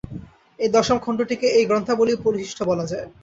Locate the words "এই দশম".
0.59-0.97